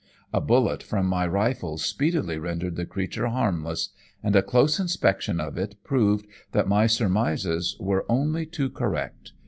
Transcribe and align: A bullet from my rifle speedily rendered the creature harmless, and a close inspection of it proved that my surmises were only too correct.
A 0.33 0.41
bullet 0.41 0.81
from 0.81 1.05
my 1.05 1.27
rifle 1.27 1.77
speedily 1.77 2.39
rendered 2.39 2.75
the 2.75 2.87
creature 2.87 3.27
harmless, 3.27 3.89
and 4.23 4.35
a 4.35 4.41
close 4.41 4.79
inspection 4.79 5.39
of 5.39 5.59
it 5.59 5.75
proved 5.83 6.25
that 6.53 6.67
my 6.67 6.87
surmises 6.87 7.77
were 7.79 8.07
only 8.09 8.47
too 8.47 8.71
correct. 8.71 9.33